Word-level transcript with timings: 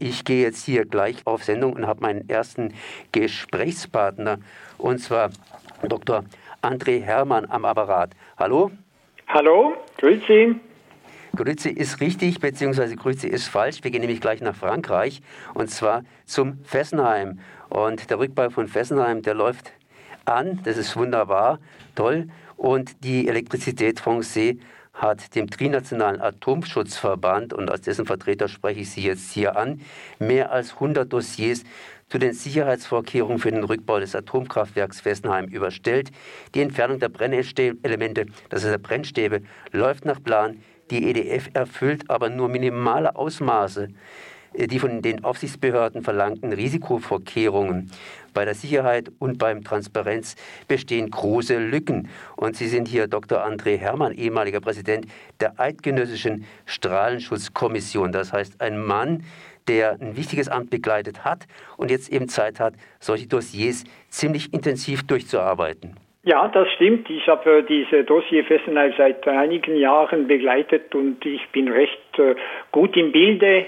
Ich 0.00 0.24
gehe 0.24 0.42
jetzt 0.42 0.64
hier 0.64 0.84
gleich 0.84 1.26
auf 1.26 1.44
Sendung 1.44 1.72
und 1.74 1.86
habe 1.86 2.00
meinen 2.00 2.28
ersten 2.28 2.74
Gesprächspartner, 3.12 4.38
und 4.78 4.98
zwar 4.98 5.30
Dr. 5.88 6.24
André 6.62 7.00
Hermann 7.02 7.46
am 7.50 7.64
Apparat. 7.64 8.10
Hallo? 8.38 8.70
Hallo, 9.28 9.74
grüezi. 9.98 10.56
Grüezi 11.34 11.70
ist 11.70 12.00
richtig, 12.00 12.40
beziehungsweise 12.40 12.94
Grüezi 12.94 13.26
ist 13.26 13.48
falsch. 13.48 13.82
Wir 13.82 13.90
gehen 13.90 14.02
nämlich 14.02 14.20
gleich 14.20 14.42
nach 14.42 14.54
Frankreich 14.54 15.22
und 15.54 15.70
zwar 15.70 16.04
zum 16.26 16.58
Fessenheim. 16.64 17.40
Und 17.70 18.10
der 18.10 18.18
Rückbau 18.18 18.50
von 18.50 18.68
Fessenheim, 18.68 19.22
der 19.22 19.34
läuft 19.34 19.72
an. 20.26 20.60
Das 20.64 20.76
ist 20.76 20.96
wunderbar, 20.96 21.58
toll. 21.94 22.28
Und 22.62 23.02
die 23.02 23.26
Elektrizität 23.26 23.98
Francais 23.98 24.54
hat 24.94 25.34
dem 25.34 25.50
Trinationalen 25.50 26.20
Atomschutzverband, 26.20 27.52
und 27.52 27.68
als 27.68 27.80
dessen 27.80 28.06
Vertreter 28.06 28.46
spreche 28.46 28.82
ich 28.82 28.90
Sie 28.90 29.02
jetzt 29.02 29.32
hier 29.32 29.56
an, 29.56 29.80
mehr 30.20 30.52
als 30.52 30.74
100 30.74 31.12
Dossiers 31.12 31.64
zu 32.08 32.18
den 32.18 32.34
Sicherheitsvorkehrungen 32.34 33.40
für 33.40 33.50
den 33.50 33.64
Rückbau 33.64 33.98
des 33.98 34.14
Atomkraftwerks 34.14 35.00
Fessenheim 35.00 35.46
überstellt. 35.46 36.12
Die 36.54 36.60
Entfernung 36.60 37.00
der 37.00 37.08
Brennelemente, 37.08 38.26
das 38.48 38.62
ist 38.62 38.70
der 38.70 38.78
Brennstäbe, 38.78 39.42
läuft 39.72 40.04
nach 40.04 40.22
Plan. 40.22 40.62
Die 40.92 41.10
EDF 41.10 41.50
erfüllt 41.54 42.08
aber 42.10 42.30
nur 42.30 42.48
minimale 42.48 43.16
Ausmaße 43.16 43.88
die 44.54 44.78
von 44.78 45.02
den 45.02 45.24
Aufsichtsbehörden 45.24 46.02
verlangten 46.02 46.52
Risikovorkehrungen. 46.52 47.90
Bei 48.34 48.44
der 48.44 48.54
Sicherheit 48.54 49.10
und 49.18 49.38
beim 49.38 49.62
Transparenz 49.62 50.36
bestehen 50.66 51.10
große 51.10 51.58
Lücken. 51.58 52.08
Und 52.36 52.56
Sie 52.56 52.66
sind 52.66 52.88
hier 52.88 53.06
Dr. 53.06 53.44
André 53.46 53.76
Hermann, 53.76 54.12
ehemaliger 54.12 54.60
Präsident 54.60 55.06
der 55.40 55.60
Eidgenössischen 55.60 56.46
Strahlenschutzkommission. 56.64 58.12
Das 58.12 58.32
heißt, 58.32 58.60
ein 58.60 58.82
Mann, 58.82 59.24
der 59.68 59.98
ein 60.00 60.16
wichtiges 60.16 60.48
Amt 60.48 60.70
begleitet 60.70 61.24
hat 61.24 61.46
und 61.76 61.90
jetzt 61.90 62.12
eben 62.12 62.28
Zeit 62.28 62.58
hat, 62.58 62.74
solche 63.00 63.28
Dossiers 63.28 63.84
ziemlich 64.08 64.52
intensiv 64.52 65.06
durchzuarbeiten. 65.06 65.96
Ja, 66.24 66.46
das 66.48 66.68
stimmt. 66.76 67.10
Ich 67.10 67.26
habe 67.26 67.64
diese 67.68 68.04
Dossier 68.04 68.44
seit 68.96 69.26
einigen 69.26 69.76
Jahren 69.76 70.28
begleitet 70.28 70.94
und 70.94 71.24
ich 71.26 71.48
bin 71.50 71.68
recht 71.68 71.98
äh, 72.16 72.36
gut 72.70 72.96
im 72.96 73.10
Bilde, 73.10 73.46
äh, 73.46 73.64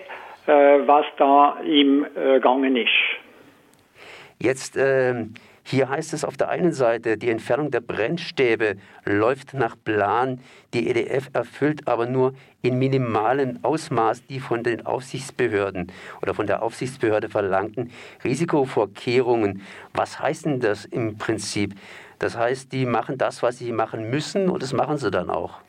was 0.47 1.07
da 1.17 1.59
im 1.61 2.07
äh, 2.17 2.41
Gangen 2.41 2.77
ist. 2.77 2.89
Jetzt 4.39 4.77
äh, 4.77 5.25
hier 5.67 5.89
heißt 5.89 6.13
es 6.13 6.25
auf 6.25 6.37
der 6.37 6.51
einen 6.51 6.73
Seite, 6.73 7.17
die 7.17 7.31
Entfernung 7.31 7.71
der 7.71 7.81
Brennstäbe 7.81 8.77
läuft 9.07 9.55
nach 9.55 9.77
Plan. 9.83 10.41
Die 10.75 10.91
EDF 10.91 11.31
erfüllt 11.33 11.89
aber 11.89 12.05
nur 12.05 12.35
in 12.61 12.79
minimalem 12.79 13.61
Ausmaß 13.63 14.27
die 14.27 14.41
von 14.41 14.63
den 14.63 14.85
Aufsichtsbehörden 14.85 15.91
oder 16.21 16.35
von 16.35 16.47
der 16.47 16.63
Aufsichtsbehörde 16.63 17.31
verlangten 17.31 17.91
Risikovorkehrungen. 18.23 19.63
Was 19.95 20.21
heißt 20.21 20.45
denn 20.45 20.61
das 20.61 20.85
im 20.85 21.17
Prinzip? 21.17 21.75
Das 22.19 22.37
heißt, 22.37 22.71
die 22.71 22.85
machen 22.85 23.17
das, 23.17 23.43
was 23.43 23.59
sie 23.59 23.73
machen 23.73 24.11
müssen 24.11 24.51
und 24.51 24.63
das 24.63 24.75
machen 24.75 24.99
sie 24.99 25.11
dann 25.11 25.31
auch. 25.31 25.61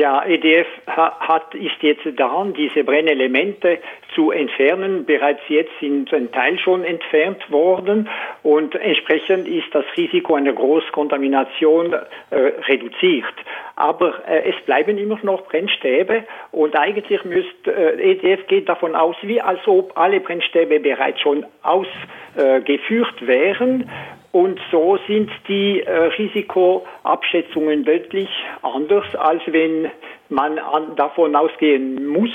Ja, 0.00 0.24
EDF 0.24 0.66
hat, 0.86 1.54
ist 1.54 1.82
jetzt 1.82 2.06
daran, 2.18 2.54
diese 2.54 2.84
Brennelemente 2.84 3.80
zu 4.14 4.30
entfernen. 4.30 5.04
Bereits 5.04 5.42
jetzt 5.48 5.72
sind 5.78 6.10
ein 6.14 6.32
Teil 6.32 6.58
schon 6.58 6.84
entfernt 6.84 7.50
worden 7.50 8.08
und 8.42 8.74
entsprechend 8.76 9.46
ist 9.46 9.66
das 9.74 9.84
Risiko 9.98 10.36
einer 10.36 10.54
Großkontamination 10.54 11.92
äh, 11.92 12.36
reduziert. 12.66 13.34
Aber 13.76 14.26
äh, 14.26 14.48
es 14.48 14.64
bleiben 14.64 14.96
immer 14.96 15.18
noch 15.22 15.42
Brennstäbe 15.42 16.24
und 16.50 16.74
eigentlich 16.78 17.22
müsste 17.24 17.70
äh, 17.70 18.12
EDF 18.12 18.46
geht 18.46 18.70
davon 18.70 18.94
aus, 18.94 19.16
wie 19.20 19.42
als 19.42 19.60
ob 19.66 19.98
alle 19.98 20.20
Brennstäbe 20.20 20.80
bereits 20.80 21.20
schon 21.20 21.44
ausgeführt 21.62 23.26
wären 23.26 23.84
und 24.32 24.60
so 24.70 24.98
sind 25.08 25.30
die 25.48 25.80
äh, 25.80 25.92
Risikoabschätzungen 25.92 27.86
wirklich 27.86 28.28
anders, 28.62 29.04
als 29.16 29.42
wenn 29.46 29.90
man 30.28 30.58
an, 30.58 30.94
davon 30.96 31.34
ausgehen 31.34 32.06
muss, 32.06 32.30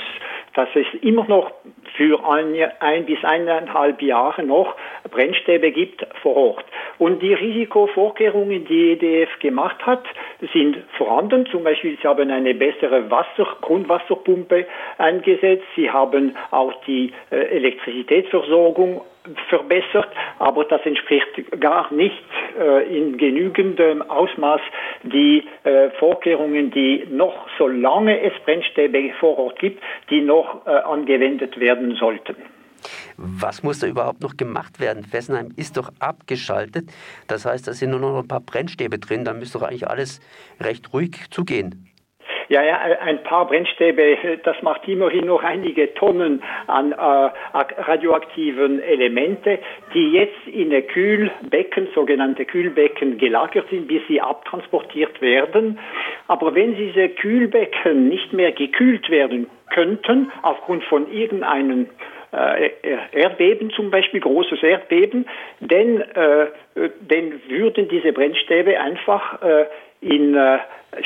dass 0.54 0.68
es 0.74 0.86
immer 1.02 1.26
noch 1.26 1.50
für 1.96 2.22
ein, 2.28 2.54
ein 2.80 3.06
bis 3.06 3.22
eineinhalb 3.24 4.02
Jahre 4.02 4.42
noch 4.42 4.74
Brennstäbe 5.10 5.72
gibt 5.72 6.05
vor 6.22 6.36
Ort. 6.36 6.64
Und 6.98 7.22
die 7.22 7.34
Risikovorkehrungen, 7.34 8.64
die 8.66 8.92
EDF 8.92 9.38
gemacht 9.40 9.84
hat, 9.84 10.04
sind 10.52 10.78
vorhanden. 10.96 11.46
Zum 11.46 11.64
Beispiel, 11.64 11.96
sie 12.00 12.08
haben 12.08 12.30
eine 12.30 12.54
bessere 12.54 13.10
Wasser, 13.10 13.56
Grundwasserpumpe 13.60 14.66
eingesetzt. 14.98 15.64
Sie 15.76 15.90
haben 15.90 16.36
auch 16.50 16.72
die 16.86 17.12
äh, 17.30 17.36
Elektrizitätsversorgung 17.36 19.02
verbessert, 19.48 20.08
aber 20.38 20.64
das 20.64 20.84
entspricht 20.84 21.60
gar 21.60 21.92
nicht 21.92 22.22
äh, 22.58 22.96
in 22.96 23.16
genügendem 23.18 24.02
Ausmaß 24.02 24.60
die 25.02 25.44
äh, 25.64 25.90
Vorkehrungen, 25.98 26.70
die 26.70 27.06
noch, 27.10 27.48
solange 27.58 28.20
es 28.20 28.32
Brennstäbe 28.44 29.12
vor 29.18 29.38
Ort 29.38 29.58
gibt, 29.58 29.82
die 30.10 30.20
noch 30.20 30.66
äh, 30.66 30.70
angewendet 30.70 31.58
werden 31.58 31.96
sollten. 31.96 32.36
Was 33.16 33.62
muss 33.62 33.80
da 33.80 33.86
überhaupt 33.86 34.20
noch 34.20 34.36
gemacht 34.36 34.80
werden? 34.80 35.04
Fessenheim 35.04 35.52
ist 35.56 35.76
doch 35.76 35.90
abgeschaltet. 35.98 36.90
Das 37.26 37.44
heißt, 37.44 37.66
da 37.68 37.72
sind 37.72 37.90
nur 37.90 38.00
noch 38.00 38.18
ein 38.18 38.28
paar 38.28 38.40
Brennstäbe 38.40 38.98
drin. 38.98 39.24
Da 39.24 39.32
müsste 39.32 39.58
doch 39.58 39.66
eigentlich 39.66 39.88
alles 39.88 40.20
recht 40.60 40.92
ruhig 40.92 41.30
zugehen. 41.30 41.86
Ja, 42.48 42.62
ja, 42.62 42.76
ein 42.76 43.24
paar 43.24 43.46
Brennstäbe, 43.48 44.38
das 44.44 44.62
macht 44.62 44.86
immerhin 44.86 45.26
noch 45.26 45.42
einige 45.42 45.92
Tonnen 45.94 46.42
an 46.68 46.92
äh, 46.92 46.96
radioaktiven 46.96 48.80
Elemente, 48.80 49.58
die 49.92 50.12
jetzt 50.12 50.46
in 50.46 50.70
Kühlbecken, 50.86 51.88
sogenannte 51.92 52.44
Kühlbecken, 52.44 53.18
gelagert 53.18 53.68
sind, 53.70 53.88
bis 53.88 54.02
sie 54.06 54.20
abtransportiert 54.20 55.20
werden. 55.20 55.80
Aber 56.28 56.54
wenn 56.54 56.76
diese 56.76 57.08
Kühlbecken 57.08 58.08
nicht 58.08 58.32
mehr 58.32 58.52
gekühlt 58.52 59.10
werden 59.10 59.48
könnten, 59.70 60.30
aufgrund 60.42 60.84
von 60.84 61.10
irgendeinem 61.10 61.86
Erdbeben 62.32 63.70
zum 63.70 63.90
Beispiel, 63.90 64.20
großes 64.20 64.62
Erdbeben, 64.62 65.26
denn, 65.60 66.00
äh, 66.00 66.46
denn 67.00 67.40
würden 67.48 67.88
diese 67.88 68.12
Brennstäbe 68.12 68.78
einfach 68.80 69.42
äh, 69.42 69.66
in 70.00 70.34
äh, 70.34 70.58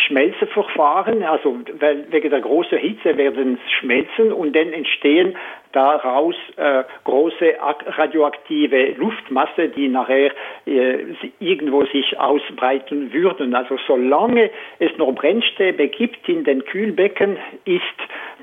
Schmelzeverfahren, 0.07 1.23
also 1.23 1.59
weil 1.79 2.07
wegen 2.11 2.31
der 2.31 2.41
großen 2.41 2.79
Hitze 2.79 3.17
werden 3.17 3.59
sie 3.65 3.75
schmelzen 3.75 4.33
und 4.33 4.55
dann 4.55 4.73
entstehen 4.73 5.37
daraus 5.73 6.35
äh, 6.57 6.85
große 7.05 7.55
radioaktive 7.87 8.93
Luftmasse, 8.97 9.69
die 9.69 9.89
nachher 9.89 10.33
äh, 10.67 10.99
irgendwo 11.39 11.85
sich 11.87 12.19
ausbreiten 12.19 13.13
würden. 13.13 13.55
Also 13.55 13.79
solange 13.87 14.51
es 14.79 14.97
noch 14.97 15.13
Brennstäbe 15.13 15.89
gibt 15.89 16.29
in 16.29 16.45
den 16.45 16.65
Kühlbecken, 16.65 17.39
ist 17.65 17.83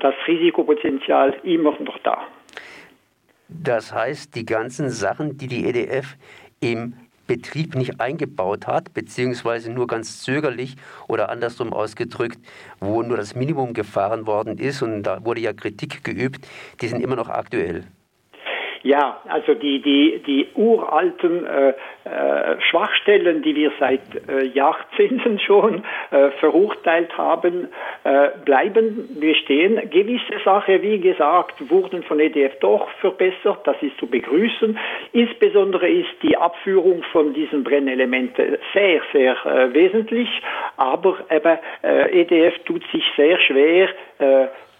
das 0.00 0.14
Risikopotenzial 0.26 1.34
immer 1.44 1.74
noch 1.80 1.98
da. 1.98 2.26
Das 3.48 3.92
heißt, 3.92 4.34
die 4.34 4.44
ganzen 4.44 4.90
Sachen, 4.90 5.38
die 5.38 5.46
die 5.46 5.66
EDF 5.66 6.16
im 6.60 6.94
Betrieb 7.26 7.74
nicht 7.74 8.00
eingebaut 8.00 8.66
hat, 8.66 8.94
beziehungsweise 8.94 9.70
nur 9.70 9.86
ganz 9.86 10.22
zögerlich 10.22 10.76
oder 11.08 11.28
andersrum 11.28 11.72
ausgedrückt, 11.72 12.38
wo 12.80 13.02
nur 13.02 13.16
das 13.16 13.34
Minimum 13.34 13.74
gefahren 13.74 14.26
worden 14.26 14.58
ist 14.58 14.82
und 14.82 15.02
da 15.02 15.24
wurde 15.24 15.42
ja 15.42 15.52
Kritik 15.52 16.02
geübt, 16.04 16.48
die 16.80 16.88
sind 16.88 17.02
immer 17.02 17.16
noch 17.16 17.28
aktuell. 17.28 17.84
Ja, 18.82 19.20
also 19.28 19.54
die, 19.54 19.80
die, 19.82 20.22
die 20.24 20.46
uralten 20.54 21.44
äh, 21.44 21.70
äh, 22.04 22.60
Schwachstellen, 22.60 23.42
die 23.42 23.56
wir 23.56 23.72
seit 23.80 24.00
äh, 24.28 24.44
Jahrzehnten 24.44 25.40
schon 25.40 25.82
äh, 26.10 26.30
verurteilt 26.38 27.16
haben, 27.18 27.68
äh, 28.04 28.28
bleiben 28.44 29.18
bestehen. 29.20 29.90
Gewisse 29.90 30.38
Sachen, 30.44 30.80
wie 30.82 31.00
gesagt, 31.00 31.54
wurden 31.70 32.04
von 32.04 32.20
EDF 32.20 32.58
doch 32.60 32.88
verbessert, 33.00 33.60
das 33.64 33.76
ist 33.82 33.98
zu 33.98 34.06
begrüßen. 34.06 34.78
Insbesondere 35.12 35.88
ist 35.88 36.22
die 36.22 36.36
Abführung 36.36 37.02
von 37.12 37.34
diesen 37.34 37.64
Brennelementen 37.64 38.58
sehr, 38.72 39.00
sehr 39.12 39.34
äh, 39.44 39.74
wesentlich, 39.74 40.28
aber 40.76 41.18
eben, 41.30 41.58
EDF 41.82 42.58
tut 42.64 42.82
sich 42.92 43.04
sehr 43.16 43.38
schwer, 43.40 43.88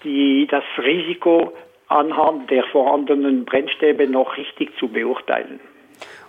die, 0.05 0.47
das 0.51 0.65
Risiko 0.79 1.53
anhand 1.89 2.51
der 2.51 2.65
vorhandenen 2.65 3.45
Brennstäbe 3.45 4.09
noch 4.09 4.37
richtig 4.37 4.77
zu 4.79 4.89
beurteilen. 4.89 5.61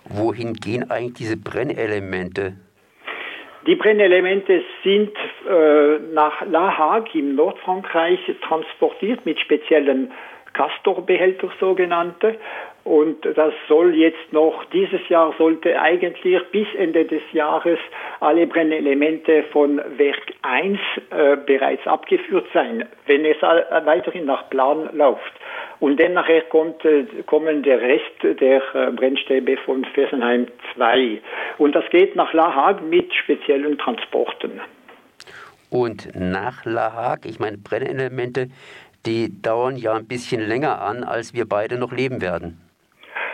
Wohin 0.08 0.54
gehen 0.54 0.90
eigentlich 0.90 1.14
diese 1.14 1.36
Brennelemente? 1.36 2.54
Die 3.66 3.76
Brennelemente 3.76 4.62
sind 4.82 5.12
äh, 5.46 5.98
nach 6.14 6.46
La 6.46 6.78
Hague 6.78 7.18
im 7.18 7.34
Nordfrankreich 7.34 8.18
transportiert 8.40 9.26
mit 9.26 9.38
speziellen 9.38 10.10
Castor-Behälter 10.52 11.50
sogenannte. 11.58 12.36
Und 12.82 13.24
das 13.24 13.52
soll 13.68 13.94
jetzt 13.94 14.32
noch, 14.32 14.64
dieses 14.72 15.06
Jahr 15.10 15.34
sollte 15.36 15.78
eigentlich 15.80 16.24
bis 16.50 16.66
Ende 16.78 17.04
des 17.04 17.22
Jahres 17.32 17.78
alle 18.20 18.46
Brennelemente 18.46 19.44
von 19.52 19.80
Werk 19.98 20.32
1 20.42 20.78
äh, 21.10 21.36
bereits 21.44 21.86
abgeführt 21.86 22.46
sein, 22.54 22.88
wenn 23.06 23.24
es 23.26 23.36
weiterhin 23.42 24.24
nach 24.24 24.48
Plan 24.48 24.88
läuft. 24.94 25.32
Und 25.78 26.00
dann 26.00 26.14
nachher 26.14 26.42
kommt, 26.42 26.84
äh, 26.84 27.04
kommen 27.26 27.62
der 27.62 27.80
Rest 27.80 28.40
der 28.40 28.62
äh, 28.74 28.90
Brennstäbe 28.92 29.56
von 29.58 29.84
Fessenheim 29.84 30.46
2. 30.74 31.20
Und 31.58 31.74
das 31.74 31.84
geht 31.90 32.16
nach 32.16 32.32
La 32.32 32.54
Hague 32.54 32.82
mit 32.82 33.12
speziellen 33.14 33.76
Transporten. 33.78 34.60
Und 35.70 36.08
nach 36.14 36.64
La 36.64 36.92
Hague, 36.92 37.30
ich 37.30 37.38
meine, 37.38 37.58
Brennelemente, 37.58 38.48
die 39.06 39.42
dauern 39.42 39.76
ja 39.76 39.94
ein 39.94 40.06
bisschen 40.06 40.40
länger 40.40 40.80
an, 40.80 41.04
als 41.04 41.34
wir 41.34 41.48
beide 41.48 41.78
noch 41.78 41.92
leben 41.92 42.20
werden. 42.20 42.60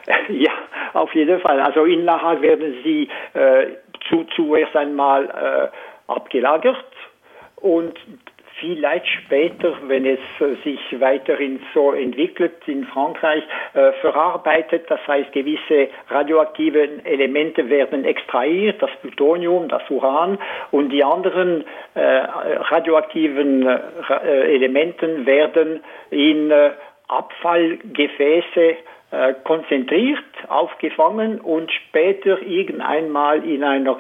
Ja, 0.29 0.53
auf 0.93 1.15
jeden 1.15 1.41
Fall. 1.41 1.61
Also 1.61 1.85
in 1.85 2.05
La 2.05 2.21
Hague 2.21 2.43
werden 2.43 2.75
sie 2.83 3.09
äh, 3.35 3.77
zu, 4.09 4.25
zuerst 4.35 4.75
einmal 4.77 5.25
äh, 5.27 6.13
abgelagert 6.13 6.85
und 7.57 7.95
vielleicht 8.59 9.07
später, 9.07 9.75
wenn 9.87 10.07
es 10.07 10.19
äh, 10.41 10.55
sich 10.65 10.81
weiterhin 11.01 11.61
so 11.75 11.93
entwickelt 11.93 12.55
in 12.67 12.85
Frankreich, 12.85 13.43
äh, 13.75 13.93
verarbeitet. 14.01 14.85
Das 14.89 15.01
heißt, 15.07 15.33
gewisse 15.33 15.89
radioaktive 16.09 17.05
Elemente 17.05 17.69
werden 17.69 18.05
extrahiert, 18.05 18.81
das 18.83 18.91
Plutonium, 19.03 19.69
das 19.69 19.83
Uran 19.91 20.39
und 20.71 20.91
die 20.91 21.05
anderen 21.05 21.65
äh, 21.95 22.01
radioaktiven 22.01 23.67
äh, 23.67 24.55
Elementen 24.55 25.27
werden 25.27 25.83
in 26.11 26.53
Abfallgefäße 27.09 28.77
konzentriert, 29.45 30.19
aufgefangen 30.49 31.41
und 31.41 31.71
später 31.71 32.43
irgendeinmal 32.43 33.45
in 33.49 33.63
einer 33.63 33.99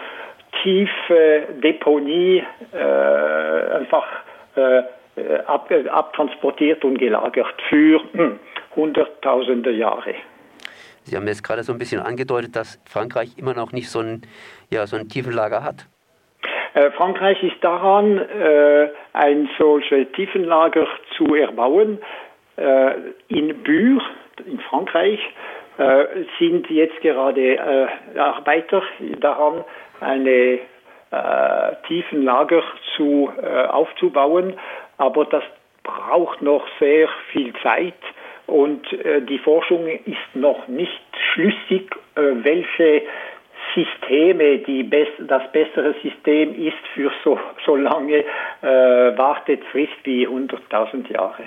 tiefe 0.62 1.46
Deponie 1.62 2.42
äh, 2.72 2.76
einfach 2.76 4.06
ab, 5.46 5.70
abtransportiert 5.90 6.84
und 6.84 6.98
gelagert 6.98 7.54
für 7.68 8.00
hm, 8.12 8.38
hunderttausende 8.74 9.70
Jahre. 9.72 10.14
Sie 11.06 11.16
haben 11.16 11.28
jetzt 11.28 11.44
gerade 11.44 11.62
so 11.62 11.72
ein 11.72 11.78
bisschen 11.78 12.00
angedeutet, 12.00 12.56
dass 12.56 12.82
Frankreich 12.84 13.38
immer 13.38 13.54
noch 13.54 13.72
nicht 13.72 13.88
so 13.88 14.00
ein, 14.00 14.22
ja, 14.70 14.86
so 14.86 14.96
ein 14.96 15.08
Tiefenlager 15.08 15.62
hat. 15.62 15.86
Äh, 16.74 16.90
Frankreich 16.90 17.42
ist 17.42 17.62
daran, 17.62 18.18
äh, 18.18 18.88
ein 19.12 19.48
solches 19.56 20.10
Tiefenlager 20.12 20.86
zu 21.16 21.34
erbauen. 21.34 21.98
Äh, 22.56 22.92
in 23.28 23.62
Bure, 23.62 24.04
in 24.44 24.58
Frankreich, 24.68 25.20
äh, 25.78 26.04
sind 26.38 26.68
jetzt 26.70 27.00
gerade 27.02 27.54
äh, 27.54 28.18
Arbeiter 28.18 28.82
daran, 29.20 29.64
eine 30.00 30.30
äh, 30.30 30.60
tiefen 31.86 32.22
Lager 32.22 32.62
zu, 32.96 33.30
äh, 33.40 33.66
aufzubauen. 33.66 34.54
Aber 34.98 35.24
das 35.24 35.44
braucht 35.82 36.42
noch 36.42 36.66
sehr 36.80 37.08
viel 37.30 37.52
Zeit 37.62 37.94
und 38.46 38.92
äh, 38.92 39.22
die 39.22 39.38
Forschung 39.38 39.86
ist 39.86 40.34
noch 40.34 40.68
nicht 40.68 41.00
schlüssig, 41.32 41.90
äh, 42.14 42.20
welche 42.42 43.02
Systeme 43.74 44.58
die 44.58 44.84
best 44.84 45.12
das 45.26 45.50
bessere 45.52 45.94
System 46.02 46.54
ist 46.54 46.76
für 46.94 47.10
so, 47.24 47.38
so 47.64 47.76
lange 47.76 48.24
äh, 48.62 48.66
Wartefrist 49.18 49.92
wie 50.04 50.26
100.000 50.26 51.12
Jahre. 51.12 51.44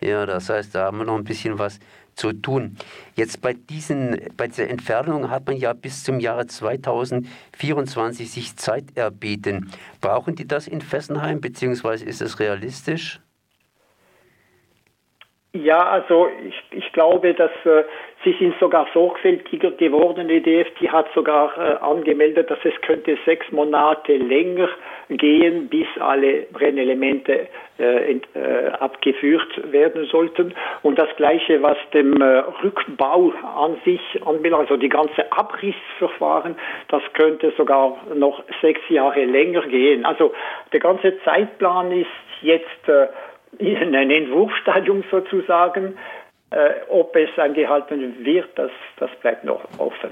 Ja, 0.00 0.24
das 0.26 0.48
heißt, 0.48 0.74
da 0.74 0.84
haben 0.86 0.98
wir 0.98 1.04
noch 1.04 1.16
ein 1.16 1.24
bisschen 1.24 1.58
was 1.58 1.78
zu 2.14 2.32
tun. 2.32 2.76
Jetzt 3.16 3.42
bei, 3.42 3.54
diesen, 3.54 4.18
bei 4.36 4.46
dieser 4.46 4.68
Entfernung 4.68 5.30
hat 5.30 5.46
man 5.46 5.56
ja 5.56 5.72
bis 5.72 6.04
zum 6.04 6.20
Jahre 6.20 6.46
2024 6.46 8.30
sich 8.30 8.56
Zeit 8.56 8.84
erbeten. 8.94 9.70
Brauchen 10.00 10.34
die 10.34 10.46
das 10.46 10.68
in 10.68 10.80
Fessenheim, 10.80 11.40
beziehungsweise 11.40 12.04
ist 12.04 12.22
es 12.22 12.40
realistisch? 12.40 13.20
Ja, 15.54 15.86
also 15.90 16.28
ich, 16.46 16.54
ich 16.70 16.92
glaube, 16.92 17.34
dass 17.34 17.50
äh, 17.64 17.84
sie 18.24 18.34
sind 18.38 18.54
sogar 18.60 18.86
sorgfältiger 18.92 19.72
geworden. 19.72 20.30
EDF, 20.30 20.68
die 20.80 20.90
hat 20.90 21.06
sogar 21.14 21.52
äh, 21.56 21.76
angemeldet, 21.78 22.50
dass 22.50 22.58
es 22.64 22.78
könnte 22.82 23.18
sechs 23.24 23.50
Monate 23.50 24.16
länger 24.16 24.68
gehen, 25.08 25.68
bis 25.68 25.86
alle 25.98 26.46
Brennelemente 26.52 27.48
äh, 27.78 28.10
ent, 28.10 28.26
äh, 28.34 28.68
abgeführt 28.78 29.72
werden 29.72 30.06
sollten. 30.06 30.54
Und 30.82 30.98
das 30.98 31.08
Gleiche, 31.16 31.62
was 31.62 31.76
dem 31.92 32.20
äh, 32.20 32.42
Rückbau 32.62 33.32
an 33.56 33.76
sich 33.84 34.00
anbelangt, 34.24 34.70
also 34.70 34.76
die 34.76 34.88
ganze 34.88 35.30
Abrissverfahren, 35.32 36.56
das 36.88 37.02
könnte 37.14 37.52
sogar 37.56 37.98
noch 38.14 38.42
sechs 38.60 38.80
Jahre 38.88 39.24
länger 39.24 39.62
gehen. 39.62 40.04
Also 40.04 40.32
der 40.72 40.80
ganze 40.80 41.20
Zeitplan 41.24 41.92
ist 41.92 42.08
jetzt 42.42 42.88
äh, 42.88 43.08
in 43.58 43.94
ein 43.94 44.10
Entwurfsstadium 44.10 45.04
sozusagen. 45.10 45.98
Äh, 46.52 46.82
ob 46.88 47.16
es 47.16 47.30
eingehalten 47.38 48.24
wird, 48.24 48.50
das, 48.56 48.70
das 48.98 49.10
bleibt 49.20 49.44
noch 49.44 49.64
offen. 49.78 50.10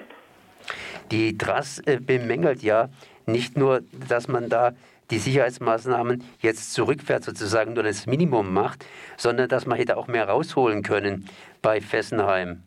Die 1.10 1.36
TRAS 1.36 1.80
äh, 1.86 1.98
bemängelt 2.00 2.62
ja 2.62 2.88
nicht 3.26 3.58
nur, 3.58 3.82
dass 4.08 4.26
man 4.26 4.48
da 4.48 4.72
die 5.10 5.18
Sicherheitsmaßnahmen 5.18 6.22
jetzt 6.40 6.72
zurückfährt, 6.72 7.24
sozusagen 7.24 7.74
nur 7.74 7.82
das 7.82 8.06
Minimum 8.06 8.52
macht, 8.54 8.86
sondern 9.16 9.48
dass 9.48 9.66
man 9.66 9.76
hätte 9.76 9.96
auch 9.96 10.06
mehr 10.06 10.28
rausholen 10.28 10.82
können 10.82 11.26
bei 11.62 11.80
Fessenheim. 11.80 12.62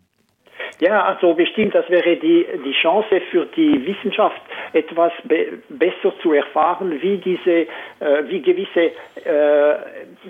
Ja, 0.80 1.04
also 1.04 1.34
bestimmt, 1.34 1.76
das 1.76 1.90
wäre 1.90 2.16
die, 2.18 2.46
die 2.66 2.74
Chance 2.74 3.22
für 3.32 3.46
die 3.46 3.86
Wissenschaft, 3.86 4.42
etwas 4.74 5.14
be 5.24 5.60
besser 5.70 6.14
zu 6.22 6.34
erfahren, 6.34 7.02
wie 7.02 7.16
diese, 7.18 7.68
äh, 8.00 8.24
wie 8.28 8.42
gewisse 8.42 8.92
äh, 9.24 9.76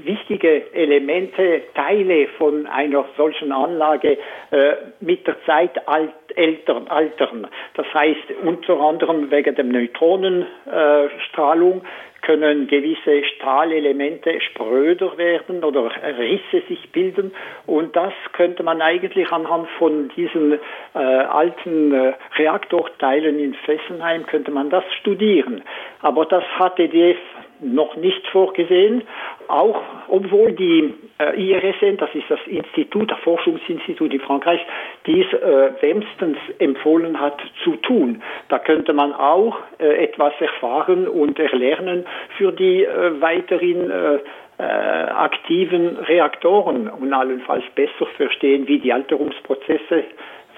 wichtige 0.03 0.71
Elemente, 0.73 1.63
Teile 1.73 2.27
von 2.37 2.67
einer 2.67 3.05
solchen 3.17 3.51
Anlage 3.51 4.19
äh, 4.51 4.75
mit 4.99 5.25
der 5.25 5.43
Zeit 5.45 5.87
alt, 5.87 6.13
ältern, 6.35 6.87
altern. 6.87 7.47
Das 7.75 7.91
heißt 7.93 8.33
unter 8.43 8.79
anderem 8.79 9.31
wegen 9.31 9.55
der 9.55 9.65
Neutronenstrahlung 9.65 11.81
können 12.23 12.67
gewisse 12.67 13.23
Stahlelemente 13.35 14.41
spröder 14.41 15.17
werden 15.17 15.63
oder 15.63 15.91
Risse 16.17 16.65
sich 16.67 16.89
bilden. 16.91 17.33
Und 17.65 17.95
das 17.95 18.13
könnte 18.31 18.63
man 18.63 18.81
eigentlich 18.81 19.31
anhand 19.31 19.69
von 19.77 20.09
diesen 20.15 20.53
äh, 20.53 20.97
alten 20.97 21.93
äh, 21.93 22.13
Reaktorteilen 22.37 23.39
in 23.39 23.53
Fessenheim, 23.53 24.25
könnte 24.25 24.51
man 24.51 24.69
das 24.69 24.83
studieren. 24.99 25.61
Aber 26.01 26.25
das 26.25 26.43
hat 26.57 26.79
EDF 26.79 27.17
noch 27.63 27.95
nicht 27.95 28.25
vorgesehen, 28.27 29.03
auch 29.47 29.81
obwohl 30.07 30.51
die 30.53 30.93
äh, 31.19 31.39
IRSN, 31.39 31.97
das 31.97 32.13
ist 32.13 32.29
das 32.29 32.39
Institut, 32.47 33.11
das 33.11 33.19
Forschungsinstitut 33.19 34.13
in 34.13 34.19
Frankreich, 34.19 34.61
dies 35.05 35.25
äh, 35.33 35.71
wärmstens 35.81 36.37
empfohlen 36.59 37.19
hat 37.19 37.41
zu 37.63 37.75
tun. 37.77 38.21
Da 38.49 38.59
könnte 38.59 38.93
man 38.93 39.13
auch 39.13 39.57
äh, 39.79 40.03
etwas 40.03 40.33
erfahren 40.39 41.07
und 41.07 41.39
erlernen 41.39 42.05
für 42.37 42.51
die 42.51 42.83
äh, 42.83 43.21
weiteren 43.21 43.91
äh, 43.91 44.19
äh, 44.57 44.63
aktiven 44.63 45.97
Reaktoren 45.97 46.87
und 46.87 47.13
allenfalls 47.13 47.63
besser 47.75 48.05
verstehen, 48.17 48.67
wie 48.67 48.79
die 48.79 48.93
Alterungsprozesse 48.93 50.03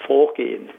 vorgehen. 0.06 0.70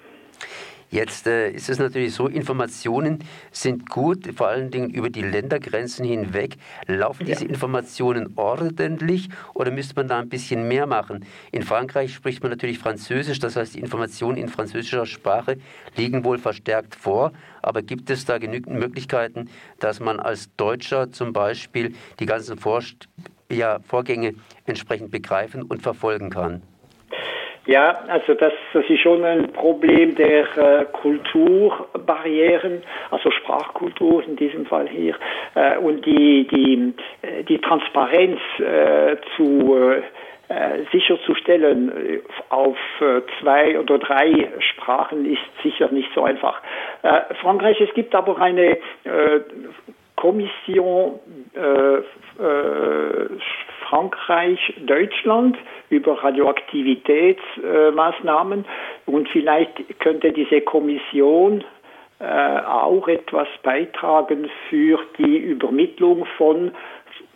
Jetzt 0.96 1.26
äh, 1.26 1.50
ist 1.50 1.68
es 1.68 1.78
natürlich 1.78 2.14
so, 2.14 2.26
Informationen 2.26 3.18
sind 3.52 3.90
gut, 3.90 4.32
vor 4.34 4.48
allen 4.48 4.70
Dingen 4.70 4.88
über 4.88 5.10
die 5.10 5.20
Ländergrenzen 5.20 6.06
hinweg. 6.06 6.56
Laufen 6.86 7.26
diese 7.26 7.44
Informationen 7.44 8.32
ordentlich 8.36 9.28
oder 9.52 9.70
müsste 9.70 9.94
man 9.96 10.08
da 10.08 10.18
ein 10.18 10.30
bisschen 10.30 10.68
mehr 10.68 10.86
machen? 10.86 11.26
In 11.52 11.64
Frankreich 11.64 12.14
spricht 12.14 12.42
man 12.42 12.48
natürlich 12.48 12.78
Französisch, 12.78 13.40
das 13.40 13.56
heißt, 13.56 13.74
die 13.74 13.80
Informationen 13.80 14.38
in 14.38 14.48
französischer 14.48 15.04
Sprache 15.04 15.58
liegen 15.96 16.24
wohl 16.24 16.38
verstärkt 16.38 16.94
vor. 16.94 17.32
Aber 17.60 17.82
gibt 17.82 18.08
es 18.08 18.24
da 18.24 18.38
genügend 18.38 18.78
Möglichkeiten, 18.78 19.50
dass 19.78 20.00
man 20.00 20.18
als 20.18 20.48
Deutscher 20.56 21.12
zum 21.12 21.34
Beispiel 21.34 21.94
die 22.20 22.24
ganzen 22.24 22.56
Vor 22.56 22.82
ja, 23.52 23.80
Vorgänge 23.80 24.32
entsprechend 24.64 25.10
begreifen 25.10 25.60
und 25.60 25.82
verfolgen 25.82 26.30
kann? 26.30 26.62
Ja, 27.66 27.98
also 28.06 28.34
das, 28.34 28.52
das 28.72 28.84
ist 28.88 29.00
schon 29.00 29.24
ein 29.24 29.52
Problem 29.52 30.14
der 30.14 30.44
äh, 30.56 30.84
Kulturbarrieren, 30.92 32.82
also 33.10 33.30
Sprachkultur 33.32 34.22
in 34.22 34.36
diesem 34.36 34.66
Fall 34.66 34.88
hier, 34.88 35.16
äh, 35.56 35.76
und 35.78 36.06
die, 36.06 36.46
die, 36.46 36.94
äh, 37.22 37.42
die 37.42 37.58
Transparenz 37.58 38.38
äh, 38.60 39.16
zu 39.36 39.76
äh, 40.48 40.84
sicherzustellen 40.92 41.88
äh, 41.90 42.20
auf 42.50 42.76
äh, 43.00 43.22
zwei 43.40 43.80
oder 43.80 43.98
drei 43.98 44.48
Sprachen 44.60 45.26
ist 45.26 45.42
sicher 45.64 45.90
nicht 45.90 46.10
so 46.14 46.22
einfach. 46.22 46.62
Äh, 47.02 47.34
Frankreich, 47.40 47.80
es 47.80 47.92
gibt 47.94 48.14
aber 48.14 48.40
eine 48.40 48.78
äh, 49.02 49.40
Kommission 50.14 51.18
äh, 51.54 51.96
äh, 52.42 53.28
Frankreich, 53.88 54.58
Deutschland 54.84 55.56
über 55.90 56.20
Radioaktivitätsmaßnahmen 56.22 58.64
und 59.06 59.28
vielleicht 59.28 60.00
könnte 60.00 60.32
diese 60.32 60.60
Kommission 60.62 61.62
äh, 62.18 62.60
auch 62.60 63.06
etwas 63.08 63.46
beitragen 63.62 64.48
für 64.70 64.98
die 65.18 65.36
Übermittlung 65.36 66.24
von 66.38 66.72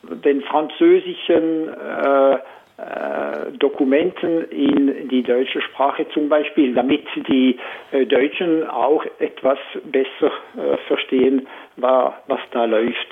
den 0.02 0.40
französischen 0.42 1.68
äh, 1.68 2.38
äh, 2.80 3.52
Dokumenten 3.58 4.44
in 4.50 5.08
die 5.08 5.22
deutsche 5.22 5.60
Sprache 5.60 6.06
zum 6.14 6.30
Beispiel, 6.30 6.74
damit 6.74 7.04
die 7.28 7.58
äh, 7.92 8.06
Deutschen 8.06 8.66
auch 8.68 9.04
etwas 9.18 9.58
besser 9.84 10.32
äh, 10.56 10.78
verstehen, 10.86 11.46
was 11.76 12.40
da 12.52 12.64
läuft. 12.64 13.08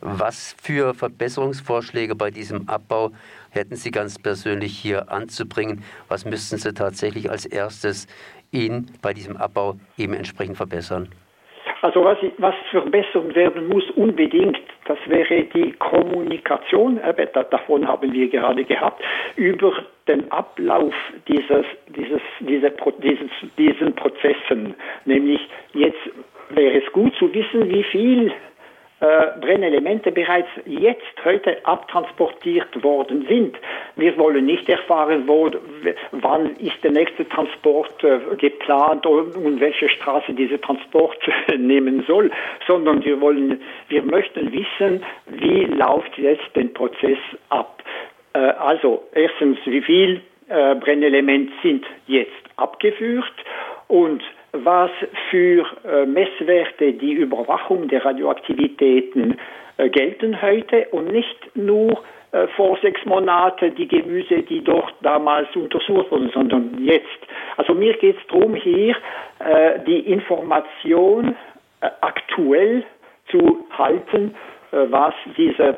Was 0.00 0.56
für 0.60 0.94
Verbesserungsvorschläge 0.94 2.14
bei 2.14 2.30
diesem 2.30 2.68
Abbau 2.68 3.12
hätten 3.50 3.76
Sie 3.76 3.90
ganz 3.90 4.18
persönlich 4.18 4.76
hier 4.76 5.10
anzubringen? 5.10 5.82
Was 6.08 6.24
müssten 6.24 6.58
Sie 6.58 6.74
tatsächlich 6.74 7.30
als 7.30 7.46
erstes 7.46 8.06
ihn 8.52 8.86
bei 9.02 9.12
diesem 9.12 9.36
Abbau 9.36 9.76
eben 9.96 10.14
entsprechend 10.14 10.56
verbessern? 10.56 11.08
Also 11.82 12.02
was, 12.04 12.18
was 12.38 12.54
verbessert 12.70 13.34
werden 13.34 13.68
muss 13.68 13.88
unbedingt, 13.90 14.58
das 14.86 14.98
wäre 15.06 15.44
die 15.44 15.72
Kommunikation, 15.72 16.98
äh, 16.98 17.26
davon 17.50 17.86
haben 17.86 18.12
wir 18.12 18.28
gerade 18.28 18.64
gehabt, 18.64 19.02
über 19.36 19.72
den 20.08 20.30
Ablauf 20.32 20.94
dieses, 21.28 21.66
dieses, 21.88 22.20
diese, 22.40 22.72
dieses, 23.02 23.30
diesen 23.58 23.94
Prozessen. 23.94 24.74
Nämlich 25.04 25.40
jetzt 25.74 25.98
wäre 26.50 26.78
es 26.82 26.92
gut 26.92 27.14
zu 27.16 27.32
wissen, 27.32 27.68
wie 27.68 27.84
viel 27.84 28.32
äh, 29.00 29.26
Brennelemente 29.40 30.10
bereits 30.10 30.48
jetzt 30.64 31.24
heute 31.24 31.64
abtransportiert 31.66 32.82
worden 32.82 33.26
sind. 33.28 33.56
Wir 33.96 34.16
wollen 34.16 34.46
nicht 34.46 34.68
erfahren, 34.68 35.24
wo, 35.26 35.50
wann 36.12 36.56
ist 36.56 36.82
der 36.82 36.92
nächste 36.92 37.28
Transport 37.28 38.02
äh, 38.02 38.18
geplant 38.36 39.04
und, 39.04 39.60
welche 39.60 39.90
Straße 39.90 40.32
dieser 40.32 40.60
Transport 40.60 41.18
nehmen 41.58 42.04
soll, 42.06 42.30
sondern 42.66 43.04
wir 43.04 43.20
wollen, 43.20 43.60
wir 43.88 44.02
möchten 44.02 44.50
wissen, 44.52 45.04
wie 45.26 45.64
läuft 45.64 46.16
jetzt 46.16 46.54
den 46.54 46.72
Prozess 46.72 47.18
ab. 47.50 47.82
Äh, 48.32 48.38
also 48.38 49.04
erstens, 49.12 49.58
wie 49.66 49.82
viel 49.82 50.22
äh, 50.48 50.74
Brennelemente 50.76 51.52
sind 51.62 51.84
jetzt 52.06 52.32
abgeführt 52.56 53.34
und 53.88 54.22
was 54.64 54.90
für 55.30 55.66
äh, 55.84 56.06
Messwerte 56.06 56.92
die 56.92 57.12
Überwachung 57.12 57.88
der 57.88 58.04
Radioaktivitäten 58.04 59.38
äh, 59.76 59.88
gelten 59.88 60.40
heute 60.40 60.86
und 60.90 61.12
nicht 61.12 61.56
nur 61.56 62.02
äh, 62.32 62.46
vor 62.56 62.78
sechs 62.82 63.04
Monaten 63.04 63.74
die 63.74 63.88
Gemüse, 63.88 64.42
die 64.42 64.62
dort 64.62 64.94
damals 65.02 65.54
untersucht 65.54 66.10
wurden, 66.10 66.30
sondern 66.32 66.76
jetzt. 66.82 67.18
Also 67.56 67.74
mir 67.74 67.94
geht 67.94 68.16
es 68.16 68.26
darum, 68.28 68.54
hier 68.54 68.94
die 69.86 70.00
Information 70.00 71.36
aktuell 72.00 72.84
zu 73.30 73.66
halten, 73.76 74.34
was 74.70 75.14
diese 75.36 75.76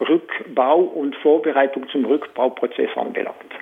Rückbau 0.00 0.78
und 0.78 1.14
Vorbereitung 1.16 1.88
zum 1.90 2.06
Rückbauprozess 2.06 2.90
anbelangt. 2.96 3.52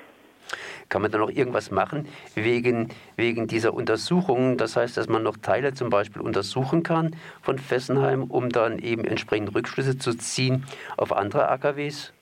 Kann 0.93 1.01
man 1.01 1.09
da 1.09 1.17
noch 1.17 1.31
irgendwas 1.31 1.71
machen 1.71 2.07
wegen, 2.35 2.89
wegen 3.17 3.47
dieser 3.47 3.73
Untersuchungen? 3.73 4.57
Das 4.57 4.77
heißt, 4.77 4.95
dass 4.95 5.09
man 5.09 5.23
noch 5.23 5.37
Teile 5.37 5.73
zum 5.73 5.89
Beispiel 5.89 6.21
untersuchen 6.21 6.83
kann 6.83 7.15
von 7.41 7.57
Fessenheim, 7.57 8.25
um 8.25 8.49
dann 8.49 8.77
eben 8.77 9.03
entsprechend 9.03 9.55
Rückschlüsse 9.55 9.97
zu 9.97 10.15
ziehen 10.15 10.65
auf 10.95 11.11
andere 11.11 11.49
AKWs? 11.49 12.13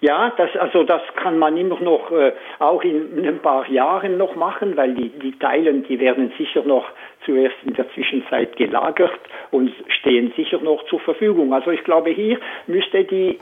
Ja, 0.00 0.32
das, 0.36 0.50
also 0.56 0.82
das 0.82 1.02
kann 1.22 1.38
man 1.38 1.56
immer 1.56 1.78
noch 1.78 2.10
äh, 2.10 2.32
auch 2.58 2.82
in, 2.82 3.24
ein 3.24 3.38
paar 3.38 3.68
Jahren 3.70 4.16
noch 4.16 4.34
machen, 4.34 4.76
weil 4.76 4.94
die, 4.94 5.10
die 5.10 5.38
Teilen, 5.38 5.84
die 5.84 6.00
werden 6.00 6.32
sicher 6.36 6.62
noch 6.64 6.86
zuerst 7.24 7.56
in 7.64 7.74
der 7.74 7.88
Zwischenzeit 7.94 8.56
gelagert 8.56 9.20
und 9.52 9.72
stehen 10.00 10.32
sicher 10.36 10.58
noch 10.58 10.84
zur 10.86 10.98
Verfügung. 10.98 11.52
Also 11.52 11.70
ich 11.70 11.84
glaube, 11.84 12.10
hier 12.10 12.40
müsste 12.66 13.04
die, 13.04 13.38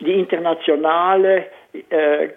die 0.00 0.12
internationale 0.12 1.46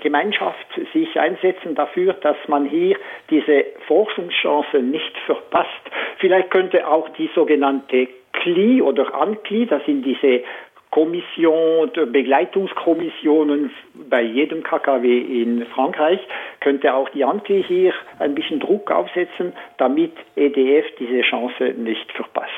Gemeinschaft 0.02 0.66
sich 0.94 1.20
einsetzen 1.20 1.76
dafür, 1.76 2.14
dass 2.14 2.38
man 2.48 2.66
hier 2.66 2.98
diese 3.30 3.66
Forschungschance 3.88 4.80
nicht 4.80 5.18
verpasst. 5.26 5.70
Vielleicht 6.18 6.50
könnte 6.50 6.88
auch 6.88 7.10
die 7.10 7.30
sogenannte 7.36 8.08
CLI 8.34 8.82
oder 8.82 9.14
ANCLI, 9.14 9.68
das 9.68 9.86
sind 9.86 10.04
diese 10.04 10.44
Kommission, 10.90 11.92
Begleitungskommissionen 12.12 13.72
bei 14.10 14.22
jedem 14.22 14.64
KKW 14.64 15.20
in 15.20 15.66
Frankreich, 15.68 16.20
könnte 16.60 16.94
auch 16.94 17.10
die 17.10 17.24
ANCLI 17.24 17.64
hier 17.68 17.94
ein 18.20 18.34
bisschen 18.34 18.60
Druck 18.60 18.90
aufsetzen, 18.90 19.54
damit 19.78 20.14
EDF 20.36 20.86
diese 20.98 21.22
Chance 21.22 21.76
nicht 21.78 22.12
verpasst. 22.14 22.50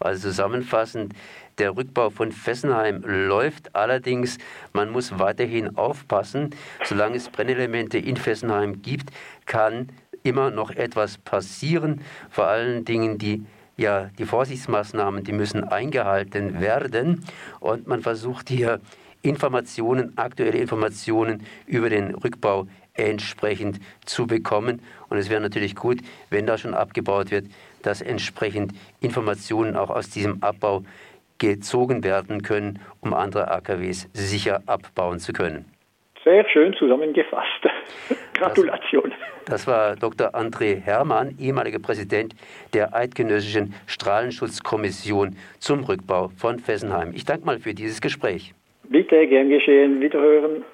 Also 0.00 0.28
zusammenfassend, 0.28 1.14
der 1.58 1.76
Rückbau 1.76 2.10
von 2.10 2.32
Fessenheim 2.32 3.02
läuft 3.02 3.74
allerdings. 3.74 4.38
Man 4.72 4.90
muss 4.90 5.18
weiterhin 5.18 5.76
aufpassen. 5.76 6.50
Solange 6.84 7.16
es 7.16 7.28
Brennelemente 7.28 7.98
in 7.98 8.16
Fessenheim 8.16 8.82
gibt, 8.82 9.10
kann 9.46 9.88
immer 10.22 10.50
noch 10.50 10.70
etwas 10.70 11.18
passieren. 11.18 12.02
Vor 12.30 12.46
allen 12.46 12.84
Dingen 12.84 13.18
die 13.18 13.44
ja, 13.78 14.08
die 14.18 14.24
Vorsichtsmaßnahmen, 14.24 15.22
die 15.22 15.32
müssen 15.32 15.62
eingehalten 15.62 16.60
werden. 16.60 17.24
Und 17.60 17.86
man 17.86 18.00
versucht 18.00 18.48
hier 18.48 18.80
Informationen, 19.20 20.16
aktuelle 20.16 20.58
Informationen 20.58 21.44
über 21.66 21.90
den 21.90 22.14
Rückbau 22.14 22.66
entsprechend 22.94 23.80
zu 24.06 24.26
bekommen. 24.26 24.80
Und 25.08 25.18
es 25.18 25.28
wäre 25.28 25.40
natürlich 25.40 25.74
gut, 25.74 25.98
wenn 26.30 26.46
da 26.46 26.56
schon 26.56 26.74
abgebaut 26.74 27.30
wird, 27.30 27.46
dass 27.82 28.00
entsprechend 28.00 28.72
Informationen 29.00 29.76
auch 29.76 29.90
aus 29.90 30.08
diesem 30.08 30.42
Abbau 30.42 30.82
gezogen 31.38 32.04
werden 32.04 32.42
können, 32.42 32.78
um 33.00 33.14
andere 33.14 33.50
AKWs 33.50 34.08
sicher 34.12 34.62
abbauen 34.66 35.18
zu 35.18 35.32
können. 35.32 35.66
Sehr 36.24 36.44
schön 36.48 36.74
zusammengefasst. 36.74 37.68
Gratulation. 38.34 39.12
Das, 39.46 39.64
das, 39.64 39.66
war 39.68 39.94
Dr. 39.94 40.34
André 40.34 40.80
Hermann, 40.80 41.36
ehemaliger 41.38 41.78
Präsident 41.78 42.34
der 42.74 42.94
Eidgenössischen 42.94 43.74
Strahlenschutzkommission 43.86 45.36
zum 45.60 45.84
Rückbau 45.84 46.30
von 46.36 46.58
Fessenheim. 46.58 47.12
Ich 47.14 47.24
danke 47.24 47.46
mal 47.46 47.58
für 47.58 47.74
dieses 47.74 48.00
Gespräch. 48.00 48.54
Bitte, 48.88 49.26
gern 49.26 49.48
geschehen. 49.48 50.00
Wiederhören. 50.00 50.64